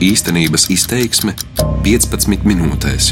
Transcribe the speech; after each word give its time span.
Īstenības 0.00 0.70
izteiksme 0.72 1.34
15 1.84 2.46
minūtēs. 2.48 3.10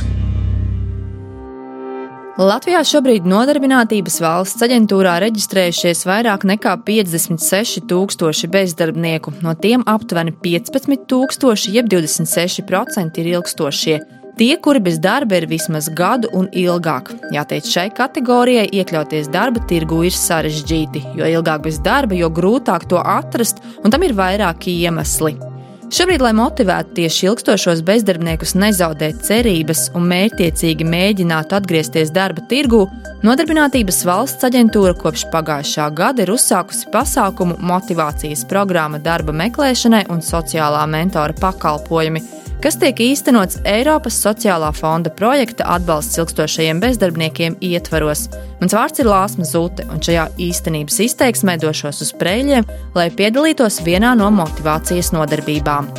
Latvijā 2.41 2.79
šobrīd 2.89 3.27
nodarbinātības 3.29 4.17
valsts 4.25 4.65
aģentūrā 4.65 5.19
reģistrējušies 5.27 6.07
vairāk 6.09 6.47
nekā 6.49 6.73
56 6.87 7.83
tūkstoši 7.91 8.49
bezdarbnieku, 8.55 9.35
no 9.45 9.53
tiem 9.53 9.85
aptuveni 9.85 10.33
15 10.33 11.05
tūkstoši, 11.13 11.75
jeb 11.77 11.91
26% 11.93 13.21
ir 13.21 13.31
ilgstošie. 13.35 13.99
Tie, 14.41 14.55
kuri 14.65 14.81
bez 14.89 14.97
darba 15.03 15.43
ir 15.43 15.49
vismaz 15.51 15.91
gadu 15.93 16.33
un 16.33 16.49
ilgāk. 16.57 17.13
Jāteic, 17.37 17.69
šai 17.69 17.91
kategorijai 18.01 18.65
iekļauties 18.81 19.29
darba 19.35 19.61
tirgu 19.69 20.01
ir 20.09 20.17
sarežģīti, 20.17 21.05
jo 21.21 21.29
ilgāk 21.37 21.69
bez 21.69 21.83
darba, 21.85 22.17
jo 22.17 22.33
grūtāk 22.33 22.89
to 22.89 23.05
atrast, 23.05 23.61
un 23.85 23.93
tam 23.93 24.09
ir 24.09 24.17
vairāki 24.17 24.79
iemesli. 24.87 25.37
Šobrīd, 25.89 26.21
lai 26.21 26.35
motivētu 26.37 26.99
tieši 26.99 27.27
ilgstošos 27.31 27.81
bezdarbniekus 27.87 28.53
nezaudēt 28.61 29.23
cerības 29.25 29.87
un 29.97 30.05
mērķiecīgi 30.11 30.85
mēģinātu 30.85 31.57
atgriezties 31.57 32.13
darba 32.13 32.45
tirgū, 32.51 32.83
Nodarbinātības 33.25 34.05
valsts 34.07 34.47
aģentūra 34.47 34.93
kopš 35.01 35.25
pagājušā 35.33 35.89
gada 35.97 36.23
ir 36.23 36.31
uzsākusi 36.31 36.87
pasākumu 36.93 37.57
motivācijas 37.67 38.45
programma 38.47 39.01
darba 39.03 39.35
meklēšanai 39.41 40.05
un 40.13 40.21
sociālā 40.23 40.85
mentora 40.93 41.35
pakalpojumi 41.41 42.23
kas 42.63 42.79
tiek 42.79 42.99
īstenots 43.03 43.61
Eiropas 43.69 44.17
sociālā 44.19 44.71
fonda 44.75 45.13
projekta 45.15 45.67
atbalsts 45.77 46.19
ilgstošajiem 46.19 46.81
bezdarbniekiem 46.83 47.59
ietvaros. 47.63 48.27
Mans 48.59 48.75
vārds 48.75 48.99
ir 48.99 49.07
Lāsma 49.07 49.47
Zute, 49.47 49.85
un 49.87 50.01
šajā 50.03 50.25
īstenības 50.43 50.97
izteiksmē 51.05 51.55
došos 51.63 52.03
uz 52.03 52.09
prēļiem, 52.19 52.67
lai 52.99 53.07
piedalītos 53.15 53.79
vienā 53.87 54.17
no 54.19 54.33
motivācijas 54.35 55.13
nodarbībām. 55.15 55.93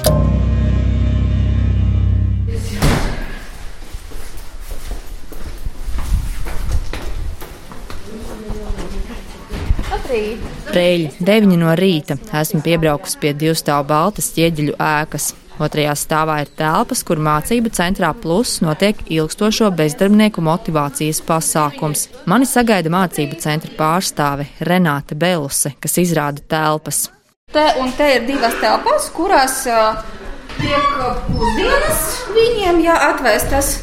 Prēļi, 10.70 11.10
9 11.24 11.56
no 11.62 11.72
rīta, 11.80 12.18
esmu 12.42 12.60
piebraukusi 12.66 13.22
pie 13.22 13.32
divstāvu 13.40 13.88
baltas 13.90 14.34
ķieģeļu 14.36 14.76
ēkas. 14.76 15.32
Otrajā 15.60 15.94
stāvā 16.00 16.38
ir 16.44 16.52
telpas, 16.56 17.02
kur 17.04 17.20
mācību 17.20 17.72
centrā 17.76 18.14
plus 18.16 18.60
notiek 18.64 19.02
ilgstošo 19.12 19.68
bezdarbnieku 19.76 20.44
motivācijas 20.46 21.20
pasākums. 21.28 22.08
Mani 22.32 22.48
sagaida 22.48 22.92
mācību 22.94 23.40
centra 23.44 23.74
pārstāve 23.76 24.48
Renāte 24.64 25.20
Beluse, 25.20 25.74
kas 25.84 26.00
izrāda 26.00 26.44
telpas. 26.48 27.10
Te 27.52 27.66
un 27.82 27.92
te 27.98 28.08
ir 28.16 28.28
divas 28.30 28.56
telpas, 28.62 29.10
kurās 29.12 29.64
uh, 29.68 30.00
tiek 30.60 30.92
pusdienas 31.28 32.04
viņiem 32.36 32.84
jāatvēstas 32.86 33.74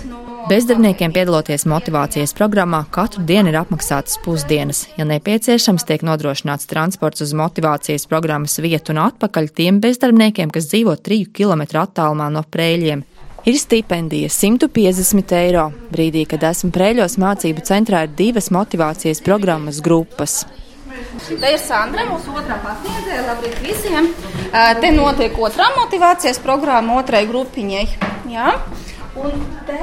Bezdarbniekiem 0.46 1.10
piedaloties 1.10 1.64
motivācijas 1.66 2.30
programmā, 2.38 2.84
katru 2.94 3.24
dienu 3.26 3.50
ir 3.50 3.56
apmaksātas 3.58 4.20
pusdienas. 4.22 4.84
Ja 4.94 5.02
nepieciešams, 5.02 5.82
tiek 5.88 6.04
nodrošināts 6.06 6.68
transports 6.70 7.24
uz 7.24 7.32
motivācijas 7.34 8.04
programmas 8.06 8.54
vietu 8.62 8.92
un 8.94 9.00
atpakaļ 9.08 9.48
tiem 9.58 9.80
bezdarbniekiem, 9.82 10.52
kas 10.54 10.68
dzīvo 10.70 10.94
3 11.08 11.32
km 11.34 11.64
attālumā 11.80 12.28
no 12.30 12.44
prēļiem. 12.46 13.02
Ir 13.42 13.58
stipendija 13.58 14.30
150 14.30 15.34
eiro. 15.40 15.64
Brīdī, 15.90 16.22
kad 16.30 16.46
esmu 16.46 16.70
prēļos 16.76 17.18
mācību 17.24 17.64
centrā, 17.66 18.04
ir 18.06 18.14
divas 18.14 18.52
motivācijas 18.54 19.24
programmas 19.26 19.80
grupas. 19.82 20.44
Te 21.26 21.50
ir 21.56 21.58
Sandra, 21.58 22.04
mūsu 22.06 22.30
otrā 22.38 22.60
pasniedzēja. 22.62 23.24
Labrīt 23.32 23.58
visiem! 23.66 24.12
Te 24.54 24.94
notiek 24.94 25.34
otrā 25.42 25.72
motivācijas 25.80 26.38
programma 26.38 27.00
otrai 27.00 27.24
grupiņai. 27.26 27.84
Ja? 28.30 28.54
Un 29.18 29.42
te 29.66 29.80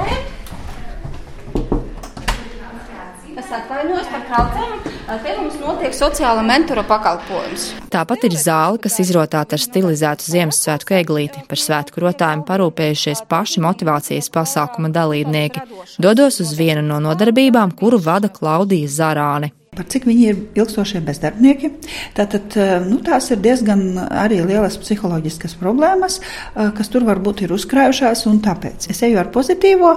Es 3.34 3.48
atvainojos 3.50 4.06
par 4.12 4.20
traucējumu. 4.28 4.90
Te 5.24 5.32
mums 5.34 5.56
notiek 5.58 5.94
sociāla 5.96 6.44
mentora 6.46 6.84
pakalpojums. 6.86 7.64
Tāpat 7.90 8.28
ir 8.28 8.36
zāle, 8.38 8.78
kas 8.82 9.00
izrotāta 9.02 9.56
ar 9.56 9.62
stilizētu 9.62 10.28
Ziemassvētku 10.30 10.94
eglīti. 11.00 11.42
Par 11.50 11.58
svētku 11.58 12.04
rotājumu 12.04 12.46
parūpējušies 12.46 13.24
paši 13.30 13.62
motivācijas 13.64 14.30
pasākuma 14.34 14.92
dalībnieki. 14.94 15.64
Dodos 15.98 16.38
uz 16.44 16.52
vienu 16.54 16.84
no 16.86 17.00
nodarbībām, 17.02 17.74
kuru 17.74 17.98
vada 18.04 18.30
Klaudija 18.30 18.92
Zarāne. 18.92 19.50
Par 19.74 19.88
cik 19.90 20.06
viņi 20.06 20.28
ir 20.30 20.38
ilgstošie 20.60 21.00
bezdarbnieki. 21.02 21.72
Tātad, 22.14 22.54
nu, 22.86 23.00
tās 23.02 23.32
ir 23.34 23.40
diezgan 23.42 23.96
arī 24.04 24.44
lielas 24.46 24.78
psiholoģiskas 24.78 25.56
problēmas, 25.58 26.20
kas 26.54 26.92
tur 26.92 27.02
varbūt 27.08 27.42
ir 27.48 27.56
uzkrājušās. 27.56 28.22
Tāpēc 28.46 28.86
es 28.94 29.02
eju 29.02 29.18
ar 29.18 29.34
pozitīvo, 29.34 29.96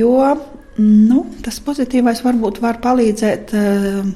jo 0.00 0.16
Nu, 0.80 1.26
tas 1.44 1.58
pozitīvais 1.64 2.22
varbūt 2.24 2.62
var 2.62 2.80
palīdzēt 2.84 3.52
uh, 3.58 4.06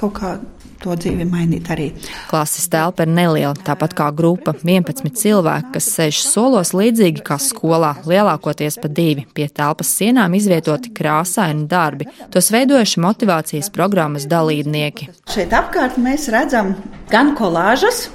kaut 0.00 0.16
kā 0.16 0.32
to 0.80 0.94
dzīvi 0.96 1.26
mainīt 1.28 1.68
arī. 1.72 1.90
Klases 2.30 2.68
telpa 2.72 3.04
ir 3.04 3.12
neliela, 3.12 3.52
tāpat 3.66 3.94
kā 3.98 4.08
grupa- 4.16 4.54
11 4.64 5.12
cilvēki, 5.20 5.72
kas 5.74 5.88
sēž 5.96 6.22
solos 6.24 6.72
līdzīgi 6.72 7.22
kā 7.26 7.36
skolā, 7.36 7.94
lielākoties 8.08 8.80
pa 8.80 8.88
divi. 8.88 9.26
Pie 9.34 9.48
telpas 9.48 9.92
sienām 9.92 10.34
izvietoti 10.34 10.92
krāsaini 10.96 11.68
darbi. 11.68 12.06
Tos 12.30 12.50
veidojuši 12.50 13.00
motivācijas 13.00 13.70
programmas 13.70 14.26
dalībnieki. 14.26 15.08
Šeit 15.28 15.50
apkārt 15.50 15.98
mēs 15.98 16.30
redzam 16.32 16.74
gan 17.10 17.36
kolāžas, 17.36 18.08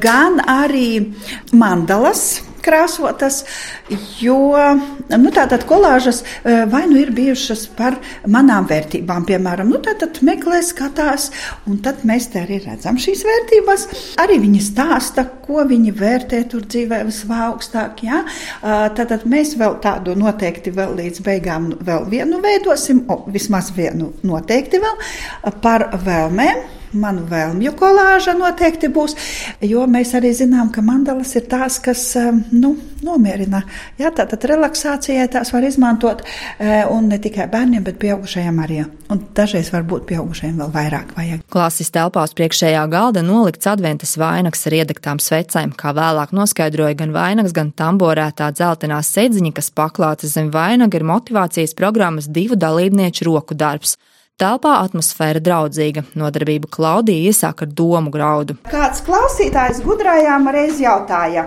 gan 0.00 0.40
arī 0.40 1.14
mandalas 1.52 2.42
krāsotas, 2.64 3.42
jo 4.20 4.38
nu, 5.12 5.32
tātad 5.34 5.66
kolāžas 5.68 6.22
e, 6.24 6.64
vai 6.70 6.84
nu 6.90 6.98
ir 7.00 7.12
bijušas 7.14 7.66
par 7.76 7.98
manām 8.30 8.68
vērtībām, 8.70 9.26
piemēram, 9.28 9.70
nu, 9.72 9.80
tātad 9.84 10.20
meklē, 10.26 10.60
skatās, 10.64 11.30
un 11.70 11.80
tad 11.84 12.04
mēs 12.08 12.30
te 12.32 12.42
arī 12.44 12.60
redzam 12.64 12.98
šīs 13.00 13.24
vērtības. 13.28 13.86
Arī 14.24 14.38
viņi 14.42 14.62
stāsta, 14.64 15.26
ko 15.44 15.64
viņi 15.68 15.94
vērtē 15.98 16.44
tur 16.50 16.64
dzīvē 16.68 17.02
visaugstāk. 17.08 18.04
Ja? 18.06 18.22
Tātad 18.62 19.26
mēs 19.30 19.54
vēl 19.60 19.78
tādu 19.84 20.16
noteikti 20.18 20.72
vēl 20.74 20.96
līdz 21.00 21.24
beigām 21.24 21.72
vēl 21.84 22.08
vienu 22.12 22.40
veidosim, 22.44 23.04
o, 23.08 23.22
vismaz 23.34 23.72
vienu 23.76 24.12
noteikti 24.26 24.80
vēl 24.82 25.60
par 25.64 25.90
vēlmēm 26.04 26.64
manu 26.94 27.26
vēlmju 27.30 27.74
kolāža 27.78 28.36
noteikti 28.38 28.90
būs, 28.94 29.16
jo 29.64 29.84
mēs 29.90 30.14
arī 30.18 30.32
zinām, 30.36 30.72
ka 30.74 30.82
mandalas 30.84 31.34
ir 31.38 31.48
tās, 31.50 31.78
kas 31.82 32.06
um, 32.20 32.42
nu, 32.52 32.74
nomierina. 33.04 33.62
Jā, 34.00 34.10
tātad 34.14 34.44
relaksācijai 34.48 35.26
tās 35.32 35.52
var 35.54 35.66
izmantot 35.66 36.24
eh, 36.24 36.84
un 36.90 37.08
ne 37.10 37.18
tikai 37.22 37.46
bērniem, 37.52 37.84
bet 37.84 37.98
pieaugušajiem 38.02 38.60
arī. 38.64 38.80
Un 39.12 39.20
dažreiz 39.36 39.68
varbūt 39.74 40.06
pieaugušajiem 40.08 40.62
vēl 40.62 40.72
vairāk 40.74 41.12
vajag. 41.18 41.44
Klases 41.52 41.92
telpās 41.94 42.34
priekšējā 42.36 42.84
galda 42.92 43.22
nolikts 43.26 43.68
adventas 43.70 44.16
vainags 44.20 44.64
ar 44.68 44.78
iedegtām 44.80 45.20
svecēm, 45.22 45.74
kā 45.78 45.92
vēlāk 45.96 46.32
noskaidroja 46.36 46.96
gan 47.02 47.14
vainags, 47.14 47.54
gan 47.56 47.72
tamborētā 47.76 48.50
dzeltenā 48.56 49.02
sedziņa, 49.04 49.52
kas 49.58 49.70
paklāta 49.74 50.30
zem 50.30 50.50
vainaga, 50.54 50.98
ir 50.98 51.06
motivācijas 51.08 51.76
programmas 51.78 52.30
divu 52.30 52.58
dalībnieku 52.58 53.28
roku 53.28 53.56
darbs. 53.58 53.98
Telpā 54.34 54.80
atmosfēra 54.82 55.38
draudzīga. 55.38 56.02
Nodarbība 56.18 56.66
Klaudija 56.74 57.30
iesāk 57.30 57.60
ar 57.62 57.68
domu 57.78 58.10
graudu. 58.10 58.56
Kāds 58.66 58.98
klausītājs 59.06 59.76
gudrajām 59.84 60.48
reiz 60.50 60.80
jautāja: 60.82 61.44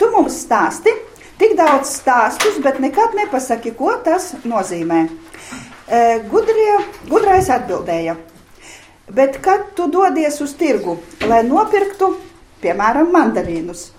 Tu 0.00 0.08
mums 0.10 0.40
stāsti 0.42 0.90
tik 1.38 1.52
daudz 1.60 1.92
stāstus, 2.00 2.56
bet 2.64 2.80
nekad 2.82 3.14
nepasaki, 3.14 3.70
ko 3.78 3.92
tas 4.02 4.32
nozīmē. 4.42 5.04
E, 5.06 6.00
gudrie, 6.32 6.72
gudrais 7.06 7.52
atbildēja: 7.54 8.16
Bet 9.14 9.38
kad 9.44 9.70
tu 9.78 9.86
dodies 9.86 10.40
uz 10.42 10.56
tirgu, 10.58 10.96
lai 11.22 11.44
nopirktu, 11.46 12.08
piemēram, 12.64 13.12
mandarīnus, 13.14 13.92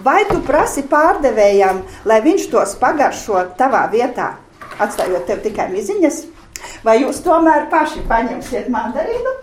vai 0.00 0.22
tu 0.30 0.38
prasi 0.48 0.86
pārdevējam, 0.88 1.84
lai 2.08 2.22
viņš 2.24 2.48
tos 2.56 2.72
pagaršo 2.80 3.44
tavā 3.60 3.84
vietā, 3.92 4.30
atstājot 4.80 5.28
tev 5.28 5.44
tikai 5.44 5.68
miziņas? 5.76 6.22
Vai 6.86 7.00
jūs 7.02 7.22
tomēr 7.24 7.68
paši 7.72 8.04
paņemsiet 8.08 8.70
mandarīnu? 8.72 9.36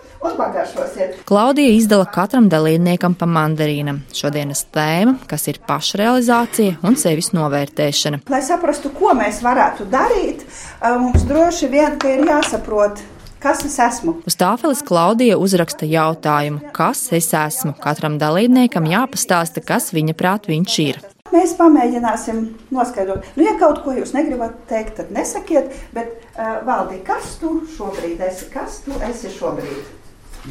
Klaudija 1.28 1.72
izdala 1.76 2.06
katram 2.08 2.46
dalībniekam 2.48 3.12
pa 3.20 3.26
mandarīnam. 3.28 3.98
Šodienas 4.16 4.62
tēma, 4.72 5.18
kas 5.28 5.44
ir 5.52 5.58
pašrealizācija 5.68 6.78
un 6.80 6.96
sevis 6.96 7.34
novērtēšana. 7.36 8.22
Lai 8.32 8.40
saprastu, 8.46 8.88
ko 8.96 9.12
mēs 9.18 9.42
varētu 9.44 9.84
darīt, 9.92 10.46
mums 10.80 11.26
droši 11.28 11.68
vien 11.74 12.00
ir 12.08 12.24
jāsaprot, 12.30 13.04
Kas 13.44 13.60
es 13.60 13.74
esmu? 13.76 14.14
Uz 14.24 14.38
tāfeles 14.40 14.80
Klaudija 14.88 15.36
uzraksta 15.36 15.84
jautājumu, 15.84 16.70
kas 16.72 17.10
es 17.12 17.28
esmu. 17.36 17.74
Katram 17.76 18.16
dalībniekam 18.16 18.88
jāpastāsta, 18.88 19.60
kas 19.60 19.90
viņa 19.92 20.16
prāt 20.16 20.48
viņš 20.48 20.78
ir. 20.86 21.02
Mēs 21.34 21.56
pamēģināsim 21.58 22.44
noskaidrot. 22.74 23.26
Nu, 23.34 23.42
ja 23.42 23.56
kaut 23.58 23.80
ko 23.82 23.94
jūs 23.96 24.12
negribat 24.14 24.54
teikt, 24.70 25.00
tad 25.00 25.10
nesakiet, 25.14 25.72
bet 25.96 26.12
uh, 26.36 26.60
valdi, 26.66 27.00
kas 27.06 27.34
tu 27.40 27.56
šobrīd 27.74 28.22
esi? 28.22 28.46
Kas 28.52 28.78
tu 28.84 28.94
esi 29.08 29.32
šobrīd? 29.34 29.88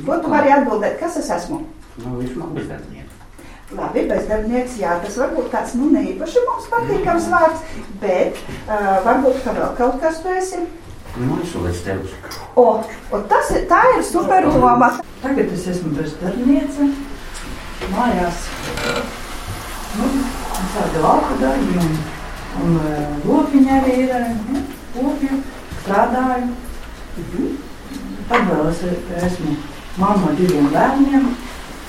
Ko 0.04 0.18
tu 0.20 0.32
vari 0.34 0.52
atbildēt? 0.52 0.98
Kas 1.00 1.16
es 1.22 1.30
esmu? 1.32 1.62
Nu, 2.02 2.18
viņš 2.18 2.36
man 2.42 2.52
bezdarbnieks. 2.58 3.20
Labi, 3.74 4.04
bezdarbnieks, 4.10 4.76
jā, 4.82 4.98
tas 5.02 5.16
varbūt 5.18 5.48
tāds 5.54 5.74
nu, 5.80 5.88
neīpaši 5.94 6.44
mums 6.50 6.68
patīkams 6.70 7.30
vārds, 7.32 7.64
bet 8.04 8.38
uh, 8.44 9.00
varbūt 9.08 9.40
ka 9.46 9.56
vēl 9.56 9.74
kaut 9.80 9.98
kas 10.04 10.20
tu 10.22 10.34
esi. 10.36 10.66
Nu, 11.16 11.40
es 11.40 11.56
vēl 11.56 11.72
esmu 11.72 11.88
tevis. 11.88 12.38
O, 12.60 12.68
o 12.84 13.24
tas 13.32 13.56
ir, 13.56 13.66
tā 13.72 13.82
ir 13.96 14.04
superloma. 14.06 14.96
Tagad 15.24 15.56
es 15.56 15.68
esmu 15.72 15.96
bezdarbniece, 15.96 16.92
mājās. 17.94 18.48
Nu, 19.94 20.10
tāda 20.74 21.04
lauka 21.04 21.38
darbi 21.42 21.78
un, 21.84 21.96
un 22.64 22.80
lopiņa 23.28 23.80
arī 23.82 24.00
ir, 24.08 24.28
nu, 24.50 24.66
kopju, 24.96 25.40
strādāju. 25.84 26.52
Mhm. 27.22 27.54
Tad 28.30 28.46
vēl 28.50 28.70
es 28.72 28.86
esmu 29.24 29.58
mamma 30.00 30.32
diviem 30.38 30.70
bērniem. 30.74 31.34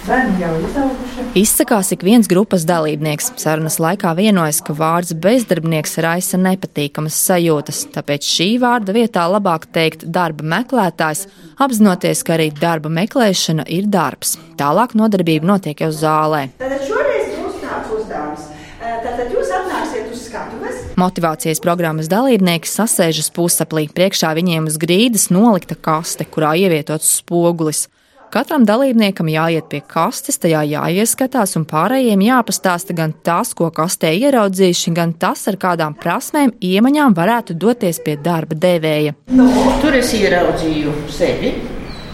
Bērni 0.04 0.36
jau 0.36 0.50
izauguši. 0.60 1.22
Izsakās 1.40 1.88
ik 1.94 2.02
viens 2.04 2.28
grupas 2.28 2.66
dalībnieks. 2.69 3.31
Sarunas 3.40 3.78
laikā 3.81 4.10
vienojas, 4.19 4.58
ka 4.60 4.75
vārds 4.76 5.14
bezdarbnieks 5.16 5.96
raisa 6.04 6.36
nepatīkamas 6.42 7.16
sajūtas, 7.31 7.86
tāpēc 7.94 8.28
šī 8.28 8.50
vārda 8.60 8.92
vietā 8.92 9.25
labāk 9.32 9.64
teikt 9.72 10.04
darba 10.04 10.44
meklētājs, 10.58 11.25
apzinoties, 11.56 12.20
ka 12.20 12.36
arī 12.36 12.50
darba 12.58 12.92
meklēšana 12.92 13.64
ir 13.72 13.88
darbs. 13.88 14.36
Tālāk 14.60 14.92
nodarbība 14.92 15.54
notiek 15.54 15.81
jau 15.86 15.92
zālē. 15.94 16.50
Tātad 16.60 16.84
šoreiz 16.84 17.32
būs 17.38 17.62
tāds 17.64 17.96
uzdevums. 17.96 18.50
Tātad 18.84 19.32
jūs 19.32 19.56
atnāksiet 19.62 20.12
uz 20.12 20.26
skatuves. 20.28 20.83
Motivācijas 21.00 21.58
programmas 21.62 22.06
dalībnieki 22.11 22.70
sasēžas 22.70 23.32
pusaplī. 23.35 23.88
Priekšā 23.91 24.31
viņiem 24.38 24.69
uz 24.70 24.79
grīdas 24.79 25.26
nolikta 25.35 25.75
kaste, 25.75 26.26
kurā 26.29 26.55
ievietots 26.61 27.17
spogulis. 27.19 27.88
Katram 28.35 28.64
dalībniekam 28.67 29.29
jāiet 29.31 29.69
pie 29.70 29.79
kastes, 29.87 30.41
tajā 30.43 30.64
jāieskatās, 30.67 31.55
un 31.58 31.67
pārējiem 31.70 32.23
jāpastāsta 32.26 32.94
gan 32.99 33.12
tas, 33.26 33.52
ko 33.55 33.69
kastē 33.75 34.11
ieraudzījuši, 34.19 34.94
gan 34.94 35.12
tas, 35.19 35.44
ar 35.50 35.58
kādām 35.62 35.94
prasmēm, 35.99 36.56
iemaņām 36.58 37.14
varētu 37.14 37.55
doties 37.55 38.02
pie 38.02 38.17
darba 38.19 38.58
devēja. 38.58 39.14
No. 39.35 39.46
Tur 39.82 39.94
es 39.99 40.11
ieraudzīju 40.19 40.94
sevi. 41.14 41.55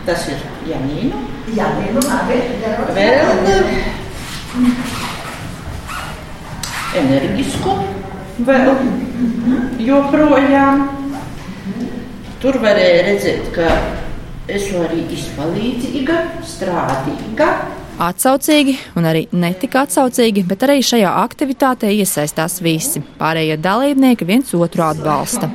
Tas 0.05 0.25
ir 0.33 0.41
Janīna. 0.69 1.21
Janīna. 1.57 2.01
Vēl 2.97 3.29
enerģisku, 7.01 7.75
vēl 8.47 8.71
joprojām. 9.85 10.87
Tur 12.41 12.57
varēja 12.63 13.03
redzēt, 13.05 13.51
ka 13.53 13.69
esmu 14.51 14.85
arī 14.87 15.05
izpalīdzīga, 15.15 16.21
strādīga. 16.49 17.51
Atsaucīgi 18.01 18.79
un 18.97 19.09
arī 19.11 19.27
netika 19.37 19.85
atsaucīgi, 19.85 20.47
bet 20.49 20.65
arī 20.65 20.79
šajā 20.81 21.11
aktivitātē 21.21 21.91
iesaistās 21.93 22.63
visi. 22.65 23.05
Pārējie 23.21 23.61
dalībnieki 23.61 24.29
viens 24.29 24.55
otru 24.57 24.89
atbalsta. 24.89 25.51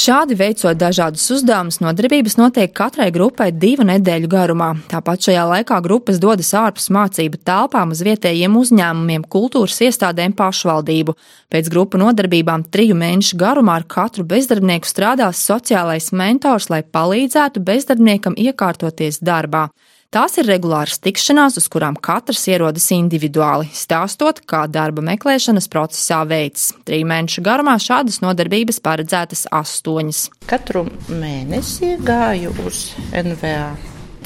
Šādi 0.00 0.32
veicot 0.32 0.78
dažādus 0.80 1.26
uzdevumus, 1.34 1.76
nodarbības 1.84 2.38
notiek 2.38 2.70
katrai 2.72 3.10
grupai 3.12 3.50
divu 3.52 3.84
nedēļu 3.84 4.30
garumā. 4.32 4.70
Tāpat 4.88 5.26
šajā 5.26 5.42
laikā 5.50 5.76
grupas 5.84 6.16
dodas 6.22 6.54
ārpus 6.56 6.86
mācību 6.94 7.42
telpām 7.44 7.92
uz 7.92 8.00
vietējiem 8.06 8.56
uzņēmumiem, 8.56 9.26
kultūras 9.28 9.76
iestādēm, 9.84 10.32
pašvaldību. 10.38 11.16
Pēc 11.52 11.68
grupu 11.74 12.00
nodarbībām 12.00 12.64
triju 12.72 12.96
mēnešu 12.96 13.36
garumā 13.42 13.76
ar 13.82 13.84
katru 13.92 14.24
bezdarbnieku 14.30 14.88
strādās 14.88 15.44
sociālais 15.44 16.08
mentors, 16.16 16.70
lai 16.72 16.80
palīdzētu 16.80 17.60
bezdarbniekam 17.60 18.40
iekārtoties 18.40 19.20
darbā. 19.20 19.66
Tās 20.10 20.32
ir 20.42 20.48
regulāras 20.50 20.98
tikšanās, 20.98 21.54
uz 21.60 21.68
kurām 21.70 21.94
katrs 21.94 22.48
ierodas 22.50 22.88
individuāli, 22.90 23.68
stāstot, 23.70 24.40
kā 24.42 24.64
darba 24.66 25.04
meklēšanas 25.06 25.68
procesā 25.70 26.24
veids. 26.26 26.64
Trīs 26.82 27.04
mēnešu 27.06 27.44
garumā 27.46 27.76
šādas 27.78 28.18
nodarbības 28.18 28.80
paredzētas 28.82 29.44
astoņas. 29.54 30.24
Katru 30.50 30.82
mēnesi 31.14 31.92
gāju 32.02 32.50
uz 32.66 32.80
NVA 33.14 33.68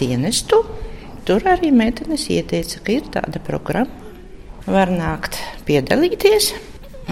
dienestu. 0.01 0.63
Tur 1.29 1.45
arī 1.53 1.69
meitenes 1.77 2.31
ieteica, 2.33 2.81
ka 2.81 2.95
ir 2.95 3.11
tāda 3.13 3.43
programma. 3.45 3.93
Var 4.65 4.89
nākt 4.89 5.37
piedalīties. 5.69 6.55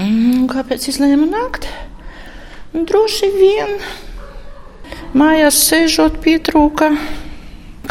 Mm, 0.01 0.47
kāpēc 0.49 0.89
izlēma 0.95 1.29
nākt? 1.29 1.69
Droši 2.73 3.29
vien 3.37 3.77
mājās 5.13 5.61
sēžot 5.69 6.23
pietrūka 6.25 6.89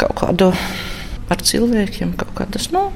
kaut 0.02 0.16
kādu 0.18 0.50
ar 1.30 1.42
cilvēkiem, 1.42 2.16
kaut 2.18 2.32
kādas 2.36 2.70
nu, 2.74 2.88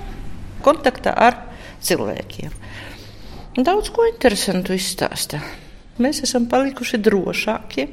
kontaktā 0.65 1.13
ar 1.15 1.39
cilvēkiem. 1.85 2.51
Daudz 3.57 3.93
ko 3.95 4.05
interesantu 4.09 4.75
izstāsta. 4.77 5.41
Mēs 6.03 6.21
esam 6.27 6.49
palikuši 6.51 6.99
drošāki. 7.01 7.87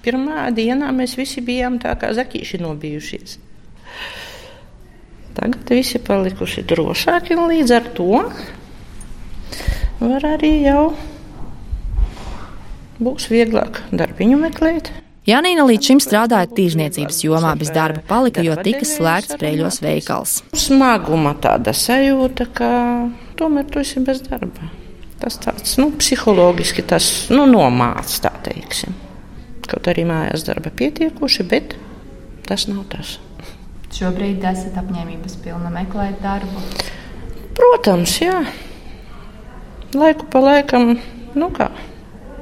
Pirmā 0.00 0.48
dienā 0.56 0.88
mēs 0.96 1.14
visi 1.18 1.44
bijām 1.44 1.76
tā 1.82 1.92
kā 2.00 2.10
zakīši 2.16 2.62
nobijušies. 2.62 3.36
Tagad 5.36 5.70
visi 5.70 6.00
palikuši 6.02 6.64
drošāki 6.66 7.36
un 7.36 7.52
līdz 7.52 7.74
ar 7.76 7.86
to 7.94 8.08
var 10.00 10.26
arī 10.32 10.54
jau 10.64 10.88
būs 13.00 13.28
vieglāk 13.30 13.84
darbiņu 13.92 14.40
meklēt. 14.40 14.90
Janīna 15.30 15.62
līdz 15.68 15.86
šim 15.86 15.98
strādāja 16.02 16.48
tirzniecības 16.56 17.20
jomā, 17.22 17.52
bez 17.58 17.68
darba 17.70 18.00
palika, 18.08 18.42
jo 18.42 18.56
tika 18.64 18.86
slēgts 18.88 19.36
Prēļos 19.38 19.78
veikals. 19.84 20.38
Smaguma 20.58 21.36
tāda 21.38 21.74
sajūta, 21.76 22.46
ka 22.56 22.70
tomēr 23.38 23.68
tu 23.70 23.82
esi 23.82 24.02
bez 24.02 24.24
darba. 24.26 24.70
Tas 25.20 25.36
tāds 25.38 25.76
nu, 25.78 25.90
psiholoģiski 26.00 26.82
tas 26.90 27.10
nu, 27.30 27.44
nomāca, 27.46 28.16
tā 28.24 28.32
teiksim. 28.48 28.96
Kaut 29.70 29.90
arī 29.92 30.06
mājās 30.08 30.46
darba 30.48 30.72
pietiekuši, 30.74 31.46
bet 31.52 31.76
tas 32.48 32.66
nav 32.72 32.88
tas. 32.90 33.18
Šobrīd 33.94 34.42
esat 34.50 34.80
apņēmības 34.82 35.38
pilna 35.44 35.70
meklēt 35.76 36.18
darbu. 36.24 36.64
Protams, 37.60 38.16
jā. 38.24 38.40
Laiku 39.94 40.26
pa 40.32 40.42
laikam, 40.42 40.96
nu 41.38 41.52
kā 41.54 41.68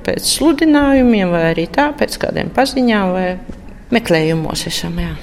pēc 0.09 0.33
sludinājumiem, 0.33 1.29
vai 1.33 1.45
arī 1.53 1.69
tā, 1.73 1.91
pēc 1.97 2.17
kādiem 2.25 2.53
paziņām 2.57 3.15
vai 3.15 3.29
meklējumos 3.95 4.67
esam. 4.71 4.99
Jā. 5.03 5.15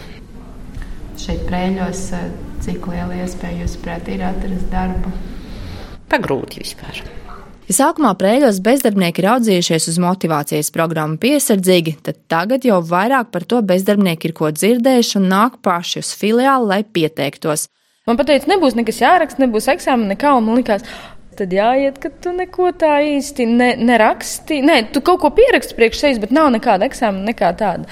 Šeit 1.20 1.46
prēļos, 1.50 2.08
eh, 2.14 2.32
cik 2.66 2.88
liela 2.92 3.22
iespēja 3.26 3.64
jūs 3.64 3.78
prāt 3.82 4.10
ir 4.14 4.26
atrast 4.30 4.70
darbu? 4.72 5.14
Pagrūti 6.12 6.62
vispār. 6.62 7.02
Ja 7.66 7.74
sākumā 7.74 8.12
prēļos 8.14 8.60
bezdarbnieki 8.62 9.24
raudzījušies 9.26 9.88
uz 9.90 9.96
motivācijas 9.98 10.68
programmu 10.74 11.18
piesardzīgi, 11.18 11.96
tad 12.06 12.20
tagad 12.30 12.68
jau 12.68 12.78
vairāk 12.86 13.32
par 13.34 13.48
to 13.50 13.64
bezdarbnieki 13.66 14.30
ir 14.30 14.36
ko 14.38 14.52
dzirdējuši 14.54 15.18
un 15.18 15.26
nāk 15.32 15.58
paši 15.66 16.04
uz 16.04 16.12
filiāli, 16.20 16.70
lai 16.70 16.84
pieteiktos. 16.86 17.66
Man 18.06 18.20
teica, 18.22 18.46
nebūs 18.52 18.78
nekas 18.78 19.02
jāraksta, 19.02 19.42
nebūs 19.42 19.66
eksāmena, 19.74 20.14
nekā. 20.14 20.36
Man 20.46 20.60
liekas, 20.60 20.86
Tad 21.36 21.52
jāiet, 21.52 21.98
ka 22.00 22.10
tu 22.24 22.32
neko 22.32 22.70
tā 22.80 22.94
īsti 23.04 23.46
ne, 23.50 23.74
neraksti. 23.76 24.62
Nē, 24.64 24.78
tu 24.96 25.02
kaut 25.04 25.20
ko 25.20 25.34
pieraksti 25.36 25.76
priekš 25.76 26.02
sevis, 26.02 26.20
bet 26.24 26.32
nav 26.36 26.48
nekāda 26.56 26.88
eksāmena, 26.88 27.34
nekā 27.34 27.50
tāda. 27.60 27.90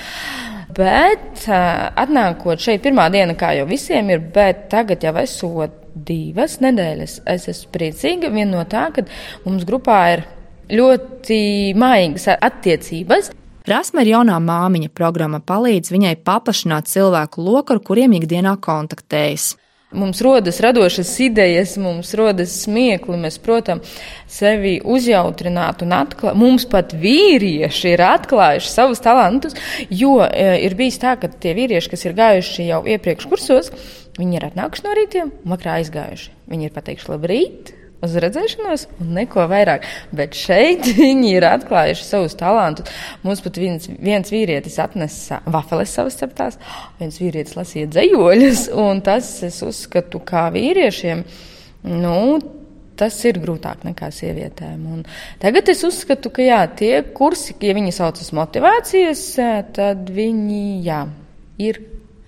Bet 0.74 1.44
atnākot 1.46 2.62
šeit, 2.64 2.82
pirmā 2.86 3.10
diena, 3.14 3.36
kā 3.38 3.52
jau 3.58 3.66
visiem 3.70 4.10
ir, 4.14 4.24
bet 4.34 4.70
tagad 4.72 5.04
jau 5.04 5.14
esot 5.22 5.76
divas 5.94 6.58
nedēļas, 6.64 7.20
es 7.30 7.50
esmu 7.52 7.74
priecīga. 7.76 8.32
Viena 8.34 8.56
no 8.56 8.64
tā, 8.70 8.88
ka 8.96 9.04
mums 9.44 9.68
grupā 9.68 10.00
ir 10.16 10.24
ļoti 10.74 11.42
mājīgas 11.78 12.30
attiecības. 12.40 13.34
Rasma 13.68 14.04
ir 14.04 14.14
jaunā 14.16 14.40
māmiņa 14.44 14.90
programma, 14.96 15.40
palīdz 15.44 15.92
viņai 15.94 16.16
paplašināt 16.26 16.90
cilvēku 16.92 17.44
loku, 17.44 17.76
ar 17.76 17.84
kuriem 17.84 18.16
ikdienā 18.18 18.58
kontaktējas. 18.64 19.54
Mums 19.94 20.22
rodas 20.26 20.60
radošas 20.64 21.12
idejas, 21.24 21.76
mums 21.82 22.14
rodas 22.18 22.56
smiekli, 22.64 23.18
mēs, 23.22 23.38
protams, 23.44 23.92
sevi 24.32 24.80
uzjautrināt 24.84 25.84
un 25.86 25.94
atklāt. 25.98 26.38
Mums 26.40 26.66
pat 26.70 26.96
vīrieši 26.98 27.94
ir 27.94 28.06
atklājuši 28.08 28.72
savus 28.72 29.04
talantus, 29.04 29.58
jo 29.90 30.18
e, 30.26 30.48
ir 30.66 30.78
bijis 30.80 31.00
tā, 31.04 31.16
ka 31.22 31.30
tie 31.30 31.54
vīrieši, 31.58 31.94
kas 31.94 32.08
ir 32.08 32.18
gājuši 32.18 32.68
jau 32.72 32.82
iepriekš 32.96 33.30
kursos, 33.30 33.72
viņi 34.18 34.40
ir 34.40 34.50
atnākuši 34.50 34.88
no 34.88 34.98
rītiem 34.98 35.32
un 35.32 35.56
vakarā 35.56 35.80
aizgājuši. 35.82 36.34
Viņi 36.50 36.70
ir 36.70 36.76
pateikuši 36.76 37.14
labrīt, 37.14 37.74
uz 38.04 38.16
redzēšanos 38.24 38.88
un 39.02 39.14
neko 39.18 39.46
vairāk. 39.52 39.86
Bet 40.16 40.38
šeit 40.38 40.88
viņi 41.00 41.36
ir 41.38 41.48
atklājuši 41.50 42.08
savus 42.08 42.38
talantus. 42.40 42.90
Mums 43.26 43.44
pat 43.46 43.60
viens, 43.62 43.88
viens 44.00 44.34
vīrietis 44.34 44.80
atnesa 44.84 45.42
vafeles 45.46 45.94
savas 45.96 46.20
ceptās, 46.20 46.60
viens 47.00 47.20
vīrietis 47.22 47.58
lasīja 47.60 47.92
dzējoļus, 47.94 48.68
un 48.86 49.04
tas 49.06 49.36
es 49.48 49.62
uzskatu 49.66 50.24
kā 50.28 50.50
vīriešiem. 50.54 51.24
Nu, 51.84 52.18
tas 53.00 53.16
ir 53.28 53.40
grūtāk 53.44 53.84
nekā 53.88 54.10
sievietēm. 54.14 54.84
Un 54.96 55.02
tagad 55.42 55.72
es 55.74 55.84
uzskatu, 55.88 56.32
ka 56.34 56.46
jā, 56.46 56.62
tie 56.80 56.94
kursi, 57.16 57.56
ja 57.60 57.76
viņi 57.76 57.96
saucas 57.96 58.32
motivācijas, 58.36 59.26
tad 59.76 60.14
viņi, 60.14 60.62
jā, 60.86 61.02
ir 61.64 61.82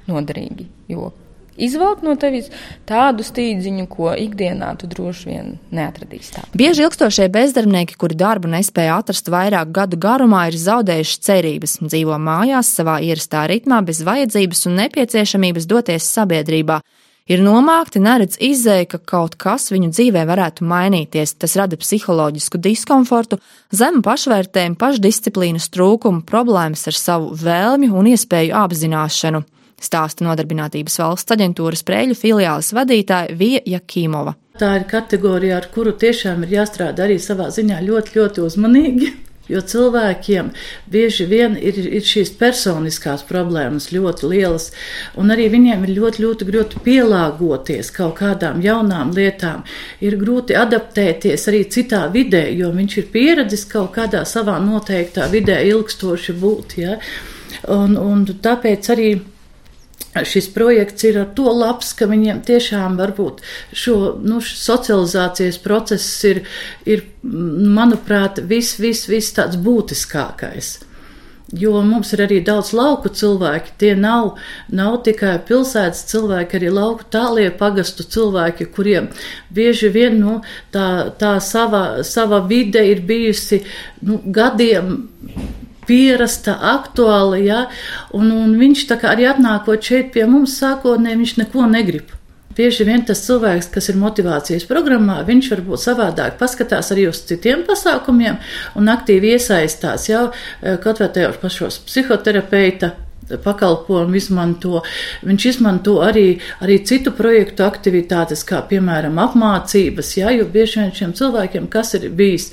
noderīgi. 0.10 0.68
Jo 0.92 1.14
izvelk 1.58 2.04
no 2.06 2.16
tevis 2.20 2.50
tādu 2.88 3.26
stīdziņu, 3.26 3.88
ko 3.92 4.12
ikdienā 4.18 4.74
tu 4.80 4.90
droši 4.92 5.30
vien 5.30 5.54
neatradīsi. 5.76 6.34
Tā. 6.36 6.44
Bieži 6.58 6.86
ilgstošie 6.86 7.30
bezdarbnieki, 7.34 7.98
kuri 8.00 8.18
darbu 8.20 8.52
nespēja 8.52 9.00
atrast 9.02 9.32
vairāk 9.32 9.72
gadu 9.76 10.00
garumā, 10.02 10.48
ir 10.52 10.60
zaudējuši 10.60 11.24
cerības, 11.30 11.80
dzīvo 11.86 12.20
mājās 12.22 12.76
savā 12.78 13.00
ierastā 13.06 13.48
ritmā 13.52 13.82
bez 13.86 14.04
vajadzības 14.06 14.68
un 14.70 14.80
nepieciešamības 14.84 15.68
doties 15.72 16.12
sabiedrībā. 16.18 16.82
Ir 17.26 17.42
nomākti, 17.42 17.98
neredz 18.06 18.36
izēja, 18.38 18.86
ka 18.86 19.00
kaut 19.02 19.34
kas 19.42 19.72
viņu 19.74 19.88
dzīvē 19.90 20.28
varētu 20.30 20.62
mainīties. 20.70 21.34
Tas 21.42 21.56
rada 21.58 21.74
psiholoģisku 21.82 22.60
diskomfortu, 22.62 23.40
zemu 23.74 24.04
pašvērtējumu, 24.06 24.78
pašdisciplīnas 24.78 25.72
trūkumu, 25.74 26.22
problēmas 26.30 26.86
ar 26.86 27.00
savu 27.00 27.34
vēlmju 27.42 27.98
un 27.98 28.12
iespēju 28.14 28.54
apzināšanu 28.62 29.42
stāsta 29.82 30.26
Nodarbinātības 30.28 31.00
valsts 31.02 31.36
aģentūras 31.36 31.84
prēļu 31.88 32.18
filiāles 32.20 32.72
vadītāja 32.76 33.36
Vija 33.36 33.62
Jakīmova. 33.76 34.36
Tā 34.60 34.72
ir 34.80 34.88
kategorija, 34.88 35.60
ar 35.60 35.70
kuru 35.74 35.92
tiešām 36.00 36.46
ir 36.46 36.62
jāstrādā 36.62 37.10
arī 37.10 37.20
savā 37.20 37.50
ziņā 37.52 37.82
ļoti, 37.84 38.20
ļoti 38.20 38.44
uzmanīgi. 38.46 39.14
Jo 39.46 39.60
cilvēkiem 39.62 40.48
bieži 40.90 41.28
vien 41.30 41.54
ir, 41.60 41.78
ir 41.78 42.06
šīs 42.06 42.32
personiskās 42.40 43.22
problēmas 43.30 43.92
ļoti 43.94 44.30
lielas, 44.32 44.72
un 45.22 45.30
arī 45.34 45.52
viņiem 45.54 45.84
ir 45.86 45.92
ļoti, 46.00 46.24
ļoti 46.26 46.48
grūti 46.50 46.82
pielāgoties 46.88 47.92
kaut 47.94 48.16
kādām 48.24 48.64
jaunām 48.66 49.14
lietām. 49.14 49.62
Ir 50.02 50.18
grūti 50.22 50.58
adaptēties 50.58 51.46
arī 51.52 51.62
citā 51.70 52.08
vidē, 52.16 52.48
jo 52.58 52.72
viņš 52.74 52.98
ir 53.04 53.08
pieredzis 53.14 53.68
kaut 53.70 53.94
kādā 54.00 54.24
savā 54.26 54.58
noteiktā 54.64 55.30
vidē 55.30 55.62
ilgstoši 55.70 56.38
būt. 56.42 56.78
Ja? 56.82 56.98
Un, 57.70 58.00
un 58.02 58.26
tāpēc 58.26 58.94
arī 58.96 59.10
šis 60.24 60.48
projekts 60.54 61.04
ir 61.04 61.20
ar 61.20 61.30
to 61.36 61.52
labs, 61.52 61.92
ka 61.98 62.08
viņiem 62.08 62.42
tiešām 62.48 62.96
varbūt 63.02 63.44
šo 63.76 64.16
nu, 64.24 64.40
socializācijas 64.40 65.60
process 65.64 66.08
ir, 66.30 66.44
ir 66.88 67.06
manuprāt, 67.24 68.40
viss, 68.48 68.80
viss, 68.80 69.10
viss 69.12 69.36
tāds 69.36 69.60
būtiskākais. 69.60 70.78
Jo 71.54 71.78
mums 71.86 72.10
ir 72.16 72.24
arī 72.26 72.40
daudz 72.42 72.72
lauku 72.74 73.12
cilvēki. 73.14 73.76
Tie 73.78 73.92
nav, 73.96 74.32
nav 74.74 74.96
tikai 75.06 75.36
pilsētas 75.46 76.02
cilvēki, 76.10 76.58
arī 76.58 76.72
lauku 76.74 77.06
tālie 77.14 77.52
pagastu 77.54 78.04
cilvēki, 78.16 78.66
kuriem 78.74 79.12
bieži 79.54 79.92
vien 79.94 80.18
nu, 80.20 80.40
tā, 80.74 81.14
tā 81.20 81.36
sava, 81.46 82.02
sava 82.04 82.42
vide 82.50 82.82
ir 82.90 83.04
bijusi 83.06 83.62
nu, 84.02 84.18
gadiem 84.26 84.96
pierasta, 85.88 86.58
aktuāla. 86.76 87.40
Ja? 87.42 87.64
Un, 88.14 88.32
un 88.34 88.58
viņš 88.60 88.86
arī 88.98 89.30
atnākot 89.32 89.84
šeit 89.84 90.14
pie 90.14 90.28
mums, 90.30 90.60
sākotnēji 90.62 91.22
viņš 91.24 91.36
neko 91.44 91.72
negrib. 91.72 92.14
Bieži 92.56 92.86
vien 92.88 93.02
tas 93.04 93.20
cilvēks, 93.26 93.68
kas 93.74 93.90
ir 93.92 93.98
motivācijas 94.00 94.64
programmā, 94.70 95.18
viņš 95.28 95.50
varbūt 95.52 95.82
savādāk 95.82 96.38
paskatās 96.40 96.94
arī 96.96 97.10
uz 97.10 97.20
citiem 97.28 97.66
pasākumiem 97.68 98.38
un 98.80 98.92
aktīvi 98.94 99.34
iesaistās 99.36 100.08
jau 100.08 100.30
eh, 100.30 100.78
kaut 100.80 101.02
vai 101.04 101.10
tajos 101.12 101.42
pašos 101.42 101.82
psihoterapeita 101.90 102.94
pakalpojumu 103.44 104.16
izmanto. 104.16 104.82
Viņš 105.26 105.48
izmanto 105.52 105.98
arī, 106.06 106.38
arī 106.64 106.80
citu 106.88 107.12
projektu 107.16 107.66
aktivitātes, 107.68 108.46
kā 108.48 108.62
piemēram 108.70 109.20
apmācības, 109.20 110.16
jā, 110.22 110.32
jo 110.38 110.48
bieži 110.52 110.84
vien 110.84 110.94
šiem 110.96 111.16
cilvēkiem, 111.18 111.68
kas 111.74 111.96
ir 112.00 112.08
bijis 112.16 112.52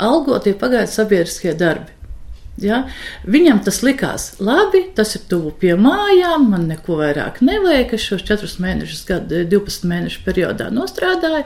algotie 0.00 0.54
pagaidu 0.54 0.92
sabiedriskie 0.92 1.56
darbi. 1.58 1.99
Ja? 2.64 2.82
Viņam 3.30 3.62
tas 3.64 3.80
likās 3.86 4.26
labi, 4.42 4.82
tas 4.96 5.14
ir 5.16 5.24
tuvu 5.30 5.52
pie 5.60 5.74
mājām, 5.80 6.48
man 6.52 6.66
neko 6.70 6.98
vairāk 7.00 7.40
nevajag. 7.44 7.94
Es 7.96 8.06
šos 8.06 8.24
4 8.28 8.50
mēnešus, 8.62 9.02
gadu, 9.08 9.42
12 9.50 9.88
mēnešu 9.90 10.24
periodā 10.26 10.68
nostrādāju. 10.74 11.44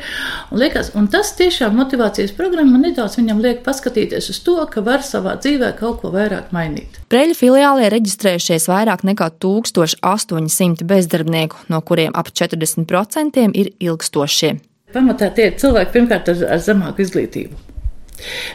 Un, 0.50 0.61
liekas, 0.62 0.92
un 0.99 1.09
tas 1.12 1.33
tiešām 1.38 1.76
motivācijas 1.78 2.35
programma 2.37 2.80
nedaudz 2.83 3.18
viņam 3.21 3.42
liek 3.44 3.64
paskatīties 3.66 4.30
uz 4.35 4.40
to, 4.44 4.56
ka 4.71 4.85
var 4.85 5.04
savā 5.06 5.37
dzīvē 5.40 5.75
kaut 5.78 6.02
ko 6.02 6.12
vairāk 6.14 6.52
mainīt. 6.54 7.00
Preļu 7.12 7.37
filiālē 7.38 7.90
reģistrējušies 7.94 8.68
vairāk 8.71 9.04
nekā 9.06 9.30
1800 9.42 10.87
bezdarbnieku, 10.88 11.66
no 11.73 11.83
kuriem 11.87 12.14
ap 12.16 12.33
40% 12.33 13.50
ir 13.54 13.75
ilgstošie. 13.83 14.56
Pamatā 14.94 15.30
tie 15.35 15.50
ir 15.50 15.56
cilvēki 15.59 15.97
pirmkārt 15.97 16.30
ar, 16.30 16.42
ar 16.54 16.61
zemāku 16.62 17.02
izglītību. 17.02 17.74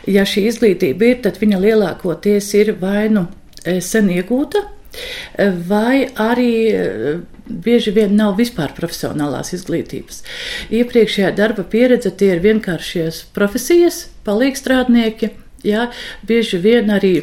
Ja 0.09 0.25
šī 0.27 0.45
izglītība 0.49 1.11
ir, 1.11 1.21
tad 1.25 1.39
viņa 1.41 1.59
lielākoties 1.61 2.53
ir 2.59 2.73
vai 2.79 3.07
nu 3.11 3.27
e, 3.63 3.79
sen 3.83 4.09
iegūta, 4.13 4.63
e, 4.65 5.49
vai 5.67 6.07
arī 6.15 6.53
e, 6.69 6.85
bieži 7.49 7.93
vien 7.95 8.15
nav 8.17 8.37
vispār 8.39 8.73
profesionālās 8.77 9.53
izglītības. 9.57 10.23
Iepriekšējā 10.73 11.33
darba 11.37 11.65
pieredze 11.67 12.11
tie 12.15 12.35
ir 12.35 12.43
vienkāršies 12.45 13.25
profesijas, 13.35 14.05
palīgstrādnieki, 14.27 15.33
jā, 15.65 15.89
bieži 16.29 16.61
vien 16.63 16.93
arī, 16.93 17.13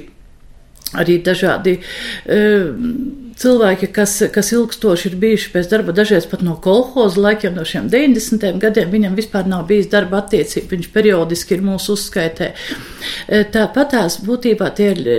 arī 0.95 1.21
dažādi. 1.25 1.79
Uh, 2.27 3.25
cilvēki, 3.37 3.89
kas, 3.93 4.15
kas 4.33 4.51
ilgstoši 4.55 5.11
ir 5.11 5.17
bijuši 5.21 5.51
pēc 5.53 5.69
darba, 5.71 5.95
dažreiz 5.97 6.27
pat 6.29 6.43
no 6.45 6.57
kolhoza 6.63 7.21
laikiem, 7.21 7.55
no 7.57 7.67
šiem 7.69 7.91
90. 7.93 8.47
gadiem, 8.63 8.91
viņam 8.93 9.17
vispār 9.19 9.49
nav 9.49 9.67
bijis 9.69 9.91
darba 9.93 10.23
attiecība, 10.23 10.73
viņš 10.73 10.89
periodiski 10.95 11.57
ir 11.57 11.65
mūsu 11.67 11.97
uzskaitē. 11.97 12.51
E, 13.29 13.43
tāpat 13.53 13.93
tās 13.93 14.19
būtībā 14.25 14.71
tie 14.79 14.89
ir 14.95 15.03
e, 15.05 15.19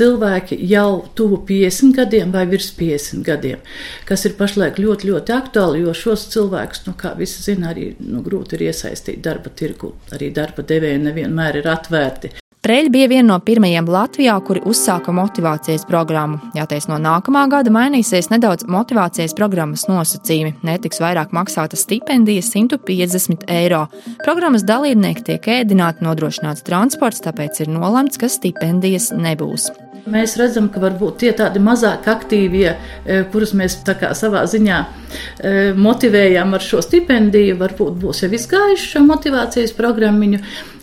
cilvēki 0.00 0.58
jau 0.70 1.02
tuvu 1.16 1.42
50 1.50 1.96
gadiem 2.00 2.34
vai 2.34 2.46
virs 2.50 2.70
50 2.78 3.24
gadiem, 3.26 3.60
kas 4.08 4.24
ir 4.28 4.36
pašlaik 4.40 4.80
ļoti, 4.80 5.12
ļoti 5.12 5.36
aktuāli, 5.36 5.84
jo 5.84 5.96
šos 5.96 6.28
cilvēkus, 6.32 6.86
nu, 6.88 6.96
kā 7.00 7.14
visi 7.18 7.44
zina, 7.44 7.74
arī 7.74 7.92
nu, 8.00 8.24
grūti 8.24 8.56
ir 8.56 8.70
iesaistīt 8.70 9.20
darba 9.24 9.52
tirgu. 9.52 9.94
Arī 10.16 10.32
darba 10.34 10.64
devēji 10.66 11.04
nevienmēr 11.04 11.60
ir 11.60 11.68
atvērti. 11.70 12.38
Preļi 12.60 12.90
bija 12.92 13.08
viena 13.08 13.24
no 13.30 13.36
pirmajiem 13.40 13.86
Latvijā, 13.88 14.34
kuri 14.44 14.60
uzsāka 14.68 15.14
motivācijas 15.16 15.86
programmu. 15.88 16.36
Jāteic, 16.52 16.90
no 16.90 16.98
nākamā 17.00 17.46
gada 17.48 17.72
mainīsies 17.72 18.28
nedaudz 18.28 18.66
motivācijas 18.68 19.32
programmas 19.38 19.86
nosacījumi. 19.88 20.58
Netiks 20.68 21.00
vairāk 21.00 21.32
maksāta 21.32 21.78
stipendija 21.80 22.44
150 22.44 23.48
eiro. 23.56 23.86
Programmas 24.26 24.66
dalībnieki 24.68 25.24
tiek 25.30 25.48
ēdināti, 25.56 26.04
nodrošināts 26.04 26.66
transports, 26.68 27.24
tāpēc 27.24 27.62
ir 27.64 27.72
nolemts, 27.72 28.20
ka 28.20 28.28
stipendijas 28.28 29.08
nebūs. 29.16 29.70
Mēs 30.10 30.36
redzam, 30.40 30.68
ka 30.72 30.80
varbūt 30.82 31.18
tie 31.22 31.30
tādi 31.36 31.60
mazāk 31.64 32.08
aktīvie, 32.12 32.68
e, 32.72 33.22
kurus 33.32 33.52
mēs 33.56 33.78
savā 34.16 34.44
ziņā 34.48 34.78
e, 34.80 35.52
motivējam 35.76 36.56
ar 36.56 36.64
šo 36.64 36.80
stipendiju, 36.84 37.56
varbūt 37.60 37.96
būs 38.00 38.24
jau 38.24 38.30
izgājuši 38.36 38.92
šo 38.94 39.04
motivācijas 39.08 39.76
programmu. 39.76 40.40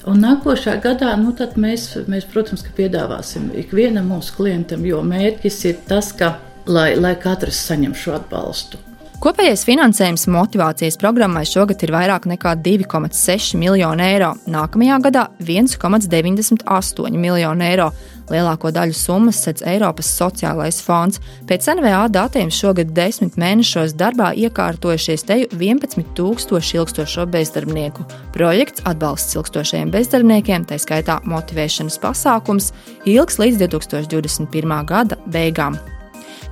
Un 0.07 0.21
nākošā 0.23 0.77
gadā 0.83 1.11
nu, 1.19 1.33
mēs, 1.59 1.89
mēs, 2.07 2.27
protams, 2.31 2.63
piedāvāsim 2.77 3.49
ikvienam 3.59 4.07
mūsu 4.13 4.37
klientam, 4.37 4.85
jo 4.87 5.01
mērķis 5.03 5.63
ir 5.67 5.81
tas, 5.89 6.13
ka, 6.15 6.37
lai, 6.67 6.93
lai 6.95 7.15
katrs 7.19 7.59
saņem 7.67 7.95
šo 7.97 8.15
atbalstu. 8.15 8.79
Kopējais 9.17 9.63
finansējums 9.65 10.27
motivācijas 10.29 10.99
programmai 11.01 11.41
šogad 11.49 11.81
ir 11.81 11.89
vairāk 11.89 12.27
nekā 12.29 12.51
2,6 12.61 13.55
miljonu 13.57 14.05
eiro, 14.05 14.35
nākamajā 14.45 14.99
gadā 15.07 15.23
1,98 15.41 17.17
miljonu 17.17 17.65
eiro. 17.65 17.87
Lielāko 18.29 18.69
daļu 18.75 18.93
summas 18.93 19.39
sedz 19.41 19.65
Eiropas 19.65 20.11
sociālais 20.19 20.77
fonds. 20.85 21.17
Pēc 21.49 21.65
NVA 21.79 22.03
datiem 22.13 22.53
šogad 22.53 22.93
desmit 22.93 23.39
mēnešos 23.41 23.97
darbā 23.97 24.35
iekārtojušies 24.37 25.25
teju 25.25 25.49
11 25.55 26.13
tūkstoši 26.13 26.77
ilgstošo 26.77 27.25
bezdarbnieku. 27.33 28.05
Projekts 28.37 28.85
atbalsts 28.85 29.39
ilgstošajiem 29.39 29.97
bezdarbniekiem, 29.97 30.69
tā 30.69 30.77
skaitā 30.77 31.23
motivēšanas 31.25 31.97
pasākums, 32.05 32.73
ilgs 33.09 33.41
līdz 33.41 33.65
2021. 33.65 34.81
gada 34.85 35.23
beigām. 35.25 35.79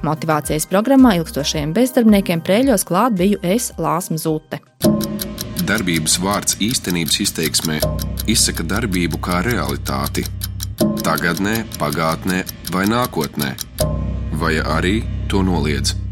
Motivācijas 0.06 0.68
programmā 0.70 1.16
ilgstošajiem 1.20 1.74
bezdarbniekiem 1.76 2.44
prēļos 2.46 2.86
klāt 2.86 3.18
biju 3.18 3.42
es 3.42 3.72
Lāsma 3.82 4.20
Zute. 4.22 4.62
Darbības 5.66 6.20
vārds 6.22 6.60
īstenības 6.62 7.20
izteiksmē 7.26 7.80
izsaka 8.30 8.66
darbību 8.70 9.18
kā 9.26 9.42
realitāti 9.46 10.26
tagadnē, 11.06 11.60
pagātnē 11.82 12.44
vai 12.74 12.86
nākotnē, 12.90 13.54
vai 14.42 14.58
arī 14.62 14.98
to 15.30 15.42
noliedz. 15.46 16.05